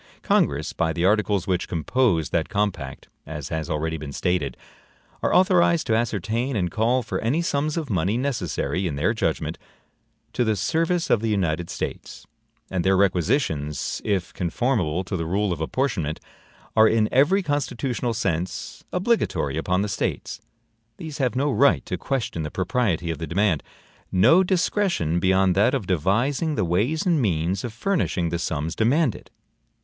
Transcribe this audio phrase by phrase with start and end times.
[0.23, 4.57] Congress, by the articles which compose that compact (as has already been stated),
[5.21, 9.59] are authorized to ascertain and call for any sums of money necessary, in their judgment,
[10.33, 12.25] to the service of the United States;
[12.71, 16.19] and their requisitions, if conformable to the rule of apportionment,
[16.75, 20.41] are in every constitutional sense obligatory upon the States.
[20.97, 23.61] These have no right to question the propriety of the demand;
[24.11, 29.29] no discretion beyond that of devising the ways and means of furnishing the sums demanded.